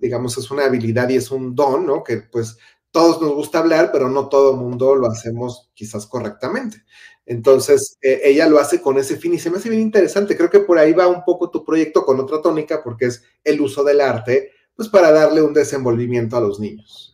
[0.00, 2.02] digamos, es una habilidad y es un don, ¿no?
[2.02, 2.58] Que pues
[2.90, 6.84] todos nos gusta hablar, pero no todo el mundo lo hacemos quizás correctamente.
[7.26, 10.36] Entonces, eh, ella lo hace con ese fin y se me hace bien interesante.
[10.36, 13.60] Creo que por ahí va un poco tu proyecto con otra tónica, porque es el
[13.60, 17.07] uso del arte pues para darle un desenvolvimiento a los niños.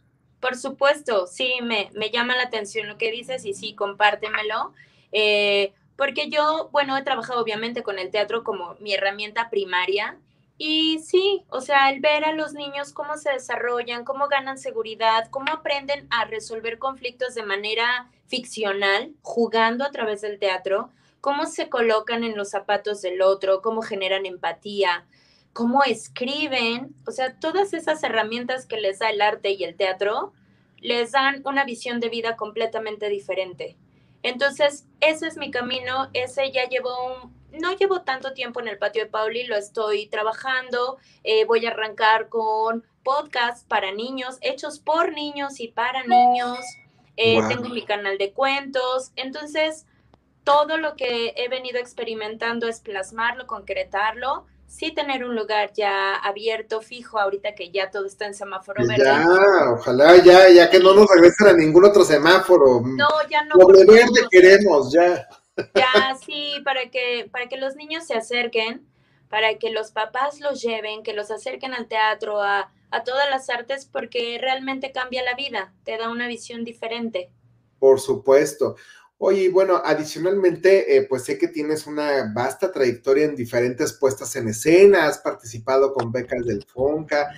[0.44, 4.74] Por supuesto, sí, me, llama la atención lo que dices y sí, compártemelo.
[5.10, 10.18] Eh, porque yo, bueno, he trabajado obviamente con el teatro como mi herramienta primaria
[10.58, 15.30] y sí, o sea, el ver a los niños cómo se desarrollan, cómo ganan seguridad,
[15.30, 20.90] cómo aprenden a resolver conflictos de manera ficcional, jugando a través del teatro,
[21.22, 25.06] cómo se colocan en los zapatos del otro, cómo generan empatía,
[25.54, 30.32] cómo escriben, o sea, todas esas herramientas que les da el arte y el teatro,
[30.78, 33.78] les dan una visión de vida completamente diferente.
[34.22, 38.78] Entonces, ese es mi camino, ese ya llevo un, no llevo tanto tiempo en el
[38.78, 44.80] patio de Pauli, lo estoy trabajando, eh, voy a arrancar con podcasts para niños, hechos
[44.80, 46.58] por niños y para niños,
[47.16, 49.86] eh, tengo mi canal de cuentos, entonces
[50.42, 56.80] todo lo que he venido experimentando es plasmarlo, concretarlo sí tener un lugar ya abierto,
[56.80, 59.04] fijo, ahorita que ya todo está en semáforo verde.
[59.04, 59.26] Ya,
[59.72, 62.80] ojalá ya, ya que no nos regresen a ningún otro semáforo.
[62.84, 63.56] No, ya no.
[63.56, 65.28] Doble verde queremos, ya.
[65.74, 68.86] Ya, sí, para que, para que los niños se acerquen,
[69.28, 73.48] para que los papás los lleven, que los acerquen al teatro, a, a todas las
[73.50, 77.30] artes, porque realmente cambia la vida, te da una visión diferente.
[77.78, 78.76] Por supuesto.
[79.26, 84.48] Oye, bueno, adicionalmente, eh, pues sé que tienes una vasta trayectoria en diferentes puestas en
[84.48, 87.30] escena, has participado con becas del FONCA.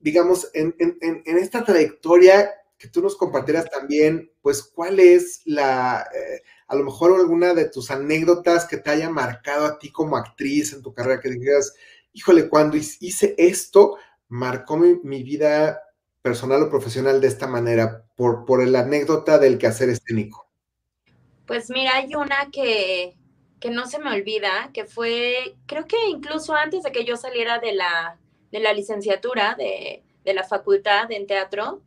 [0.00, 6.04] Digamos, en, en, en esta trayectoria, que tú nos compartieras también, pues, cuál es la,
[6.12, 10.16] eh, a lo mejor alguna de tus anécdotas que te haya marcado a ti como
[10.16, 11.74] actriz en tu carrera, que digas,
[12.12, 15.80] híjole, cuando hice esto, marcó mi, vida
[16.22, 20.49] personal o profesional de esta manera, por, por la anécdota del quehacer escénico.
[21.50, 23.16] Pues mira, hay una que,
[23.58, 27.58] que no se me olvida, que fue, creo que incluso antes de que yo saliera
[27.58, 28.18] de la,
[28.52, 31.82] de la licenciatura de, de la facultad en teatro,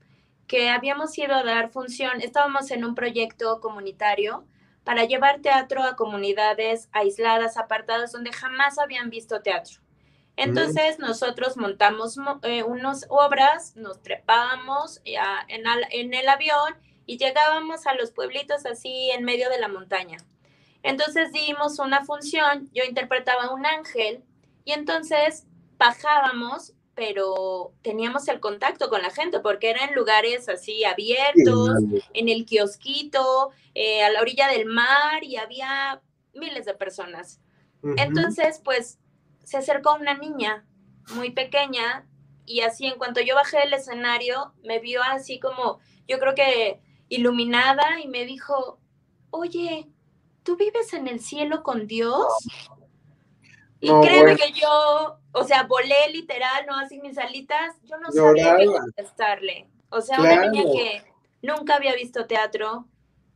[0.47, 4.43] que habíamos ido a dar función, estábamos en un proyecto comunitario
[4.83, 9.79] para llevar teatro a comunidades aisladas, apartadas, donde jamás habían visto teatro.
[10.35, 15.15] Entonces nosotros montamos eh, unas obras, nos trepábamos eh,
[15.47, 20.17] en, en el avión y llegábamos a los pueblitos así en medio de la montaña.
[20.83, 24.23] Entonces dimos una función, yo interpretaba un ángel
[24.65, 25.45] y entonces
[25.77, 31.71] bajábamos, pero teníamos el contacto con la gente porque eran lugares así abiertos,
[32.13, 36.01] en el kiosquito, eh, a la orilla del mar y había
[36.33, 37.39] miles de personas.
[37.97, 38.97] Entonces, pues
[39.43, 40.65] se acercó una niña
[41.15, 42.05] muy pequeña
[42.45, 46.79] y así en cuanto yo bajé del escenario, me vio así como, yo creo que
[47.15, 48.79] iluminada y me dijo,
[49.29, 49.87] oye,
[50.43, 52.25] ¿tú vives en el cielo con Dios?
[53.79, 58.55] Y créeme que yo, o sea, volé literal, no así mis alitas, yo no sabía
[58.57, 59.67] qué contestarle.
[59.89, 61.03] O sea, una niña que
[61.41, 62.87] nunca había visto teatro,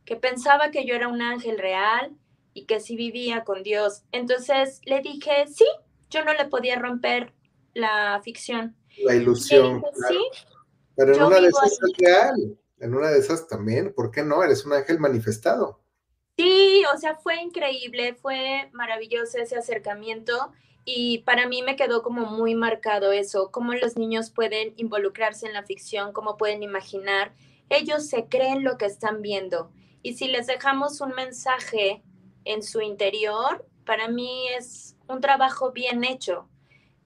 [0.04, 2.16] que pensaba que yo era un ángel real
[2.54, 4.04] y que sí vivía con Dios.
[4.10, 5.66] Entonces le dije, sí,
[6.08, 7.34] yo no le podía romper
[7.74, 8.74] la ficción.
[9.04, 9.84] La ilusión.
[10.08, 10.18] sí,
[10.96, 14.42] Pero en una de esas es real en una de esas también, ¿por qué no?
[14.42, 15.80] Eres un ángel manifestado.
[16.36, 20.52] Sí, o sea, fue increíble, fue maravilloso ese acercamiento
[20.84, 25.52] y para mí me quedó como muy marcado eso, cómo los niños pueden involucrarse en
[25.52, 27.34] la ficción, cómo pueden imaginar,
[27.68, 32.02] ellos se creen lo que están viendo y si les dejamos un mensaje
[32.44, 36.48] en su interior, para mí es un trabajo bien hecho.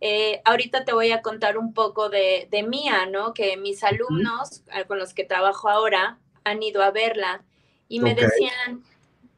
[0.05, 3.35] Eh, ahorita te voy a contar un poco de, de Mía, ¿no?
[3.35, 7.45] Que mis alumnos con los que trabajo ahora han ido a verla
[7.87, 8.83] y me decían,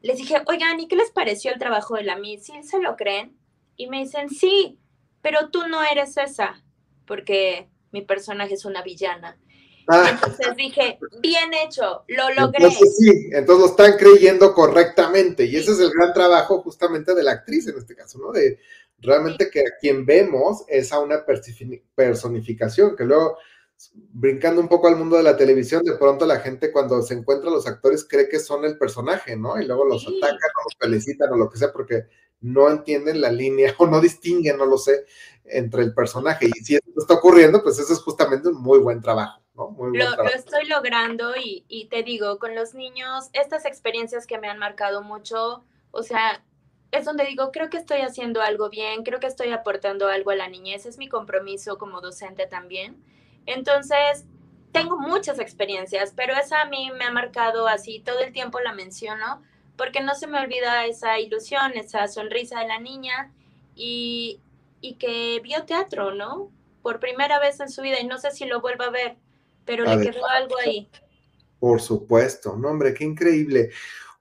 [0.01, 2.45] les dije, oigan, ¿y qué les pareció el trabajo de la Miss?
[2.45, 3.37] ¿Sí se lo creen?
[3.77, 4.79] Y me dicen, sí,
[5.21, 6.63] pero tú no eres esa,
[7.05, 9.37] porque mi personaje es una villana.
[9.87, 10.09] Ah.
[10.11, 12.63] Entonces dije, bien hecho, lo logré.
[12.63, 17.23] Entonces sí, entonces lo están creyendo correctamente y ese es el gran trabajo justamente de
[17.23, 18.31] la actriz en este caso, ¿no?
[18.31, 18.59] De
[18.99, 21.23] realmente que a quien vemos es a una
[21.95, 23.37] personificación, que luego,
[23.93, 27.49] brincando un poco al mundo de la televisión, de pronto la gente cuando se encuentra
[27.49, 29.59] a los actores cree que son el personaje, ¿no?
[29.59, 32.05] Y luego los atacan o los felicitan o lo que sea, porque
[32.41, 35.05] no entienden la línea o no distinguen, no lo sé,
[35.43, 36.47] entre el personaje.
[36.47, 39.44] Y si esto está ocurriendo, pues eso es justamente un muy buen trabajo.
[39.75, 44.37] Muy lo, lo, estoy logrando y, y te digo, con los niños, estas experiencias que
[44.37, 46.43] me han marcado mucho, o sea,
[46.91, 50.35] es donde digo, creo que estoy haciendo algo bien, creo que estoy aportando algo a
[50.35, 53.03] la niñez, es mi compromiso como docente también.
[53.45, 54.25] Entonces,
[54.71, 58.73] tengo muchas experiencias, pero esa a mí me ha marcado así, todo el tiempo la
[58.73, 59.41] menciono,
[59.77, 63.31] porque no se me olvida esa ilusión, esa sonrisa de la niña
[63.75, 64.39] y,
[64.81, 66.49] y que vio teatro, ¿no?
[66.81, 69.17] Por primera vez en su vida y no sé si lo vuelva a ver,
[69.65, 70.87] pero le quedó algo ahí.
[71.59, 73.71] Por supuesto, no, hombre, qué increíble.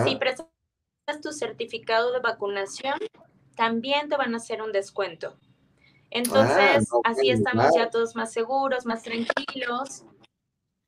[0.05, 2.99] Si presentas tu certificado de vacunación,
[3.57, 5.37] también te van a hacer un descuento.
[6.11, 10.05] Entonces, ah, así estamos ya todos más seguros, más tranquilos.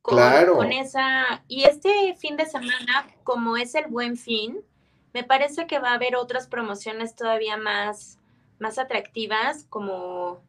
[0.02, 0.56] claro.
[0.56, 1.44] Con esa.
[1.46, 4.64] Y este fin de semana, como es el buen fin,
[5.12, 8.18] me parece que va a haber otras promociones todavía más,
[8.58, 10.40] más atractivas, como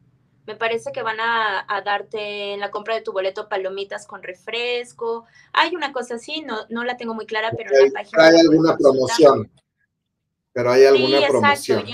[0.46, 5.24] Me parece que van a, darte en la compra de tu boleto palomitas con refresco.
[5.52, 8.26] Hay una cosa así, no, no la tengo muy clara, pero en la página.
[8.26, 9.50] Hay alguna promoción.
[10.52, 11.84] Pero hay alguna sí, promoción.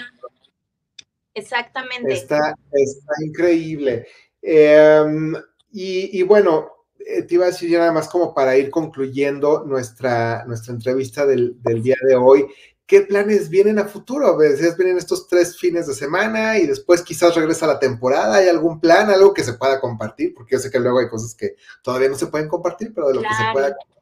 [1.34, 2.12] Exactamente.
[2.12, 4.06] Está, está increíble.
[4.42, 5.34] Em,
[5.72, 10.44] y, bueno, eh, te iba a decir ya nada más como para ir concluyendo nuestra,
[10.46, 12.46] nuestra entrevista del, del día de hoy.
[12.90, 14.36] ¿qué planes vienen a futuro?
[14.36, 18.38] Decías, vienen estos tres fines de semana y después quizás regresa la temporada.
[18.38, 20.34] ¿Hay algún plan, algo que se pueda compartir?
[20.34, 23.14] Porque yo sé que luego hay cosas que todavía no se pueden compartir, pero de
[23.14, 23.99] lo que se pueda compartir.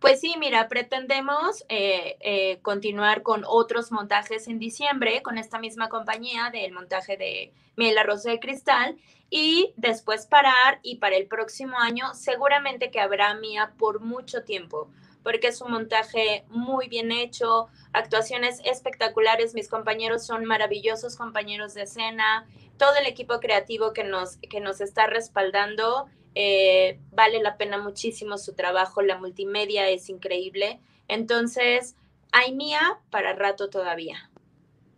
[0.00, 5.88] Pues sí, mira, pretendemos eh, eh, continuar con otros montajes en diciembre con esta misma
[5.88, 8.96] compañía del montaje de Miel Rosa de Cristal
[9.28, 14.88] y después parar y para el próximo año seguramente que habrá mía por mucho tiempo
[15.24, 21.82] porque es un montaje muy bien hecho, actuaciones espectaculares, mis compañeros son maravillosos compañeros de
[21.82, 22.46] escena,
[22.78, 26.06] todo el equipo creativo que nos, que nos está respaldando,
[26.40, 30.78] eh, vale la pena muchísimo su trabajo, la multimedia es increíble,
[31.08, 31.96] entonces
[32.30, 34.30] hay mía para rato todavía.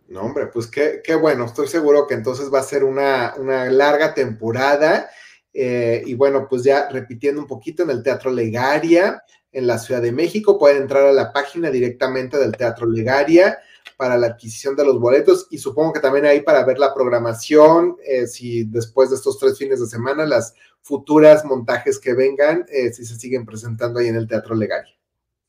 [0.07, 3.65] No, hombre, pues qué, qué bueno, estoy seguro que entonces va a ser una, una
[3.71, 5.09] larga temporada.
[5.51, 10.03] Eh, y bueno, pues ya repitiendo un poquito en el Teatro Legaria, en la Ciudad
[10.03, 10.59] de México.
[10.59, 13.57] Pueden entrar a la página directamente del Teatro Legaria
[13.97, 17.97] para la adquisición de los boletos y supongo que también ahí para ver la programación,
[18.05, 22.91] eh, si después de estos tres fines de semana, las futuras montajes que vengan, eh,
[22.93, 24.95] si se siguen presentando ahí en el Teatro Legaria.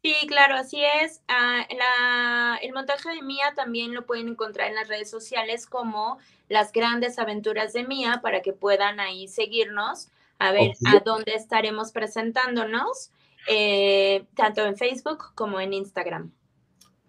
[0.05, 1.22] Sí, claro, así es.
[1.28, 6.18] Ah, el montaje de Mía también lo pueden encontrar en las redes sociales como
[6.49, 10.09] las grandes aventuras de Mía para que puedan ahí seguirnos
[10.41, 13.12] a ver a dónde estaremos presentándonos.
[13.49, 16.33] Eh, tanto en Facebook como en Instagram.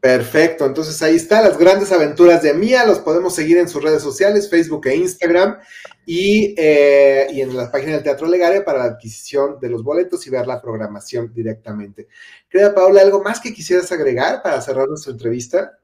[0.03, 4.03] Perfecto, entonces ahí está, las grandes aventuras de Mía, los podemos seguir en sus redes
[4.03, 5.61] sociales, Facebook e Instagram,
[6.05, 10.27] y, eh, y, en la página del Teatro Legaria para la adquisición de los boletos
[10.27, 12.09] y ver la programación directamente.
[12.49, 15.79] Querida Paula, ¿algo más que quisieras agregar para cerrar nuestra entrevista?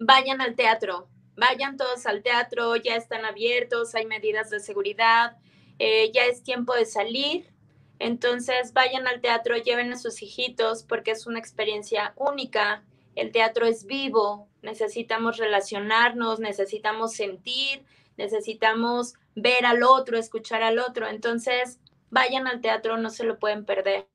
[0.00, 5.36] Vayan al teatro, vayan todos al teatro, ya están abiertos, hay medidas de seguridad,
[5.78, 7.54] eh, ya es tiempo de salir,
[8.00, 12.82] entonces vayan al teatro, lleven a sus hijitos porque es una experiencia única.
[13.16, 17.84] El teatro es vivo, necesitamos relacionarnos, necesitamos sentir,
[18.16, 21.08] necesitamos ver al otro, escuchar al otro.
[21.08, 24.06] Entonces vayan al teatro, no se lo pueden perder.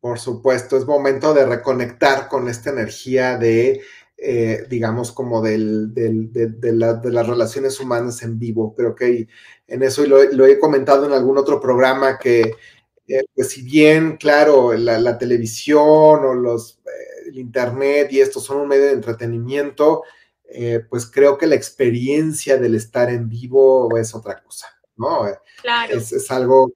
[0.00, 3.82] Por supuesto, es momento de reconectar con esta energía de,
[4.18, 8.74] eh, digamos, como del, de, las relaciones humanas en vivo.
[8.74, 9.28] Creo que
[9.66, 12.52] en eso lo, lo he comentado en algún otro programa que
[13.06, 18.58] eh, pues si bien, claro, la, televisión o los, eh, el internet y esto son
[18.58, 20.02] un medio de entretenimiento,
[20.44, 25.26] eh, pues creo que la experiencia del estar en vivo es otra cosa, ¿no?
[25.62, 25.96] Claro.
[25.96, 26.72] Es, algo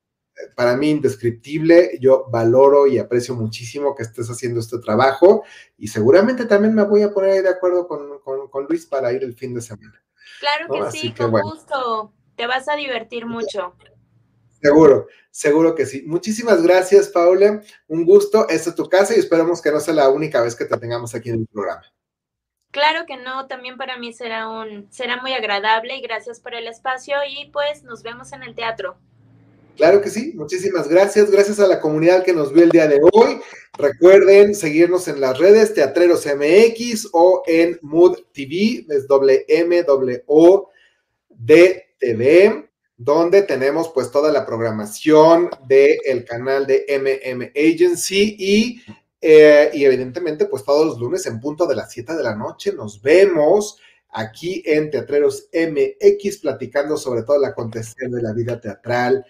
[0.54, 1.98] para mí indescriptible.
[2.00, 5.44] Yo valoro y aprecio muchísimo que estés haciendo este trabajo
[5.76, 9.34] y seguramente también me voy a poner ahí de acuerdo con, Luis para ir el
[9.34, 10.02] fin de semana.
[10.40, 12.12] Claro que sí, con gusto.
[12.36, 13.74] Te vas a divertir mucho.
[14.60, 16.02] Seguro, seguro que sí.
[16.06, 17.62] Muchísimas gracias, Paula.
[17.86, 18.48] Un gusto.
[18.48, 21.14] Esta es tu casa y esperamos que no sea la única vez que te tengamos
[21.14, 21.82] aquí en el programa.
[22.70, 26.66] Claro que no, también para mí será un será muy agradable y gracias por el
[26.66, 28.98] espacio y pues nos vemos en el teatro.
[29.76, 31.30] Claro que sí, muchísimas gracias.
[31.30, 33.40] Gracias a la comunidad que nos vio el día de hoy.
[33.78, 39.84] Recuerden seguirnos en las redes Teatreros MX o en Mood TV, es doble M,
[40.26, 40.68] O,
[41.28, 42.67] D, TV
[42.98, 48.82] donde tenemos pues toda la programación del canal de MM Agency y,
[49.20, 52.72] eh, y evidentemente pues todos los lunes en punto de las 7 de la noche
[52.72, 53.78] nos vemos
[54.10, 59.24] aquí en Teatreros MX platicando sobre todo la acontecer de la vida teatral,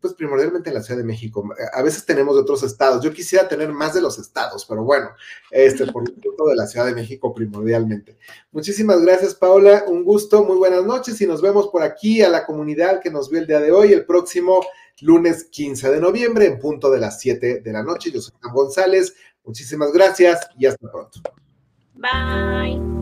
[0.00, 1.48] pues primordialmente en la Ciudad de México.
[1.72, 3.02] A veces tenemos de otros estados.
[3.02, 5.10] Yo quisiera tener más de los estados, pero bueno,
[5.50, 8.16] este, por el punto de la Ciudad de México primordialmente.
[8.50, 9.84] Muchísimas gracias, Paula.
[9.86, 13.30] Un gusto, muy buenas noches y nos vemos por aquí a la comunidad que nos
[13.30, 14.64] vio el día de hoy, el próximo
[15.00, 18.10] lunes 15 de noviembre, en punto de las 7 de la noche.
[18.10, 19.14] Yo soy Juan González.
[19.44, 21.20] Muchísimas gracias y hasta pronto.
[21.94, 23.01] Bye.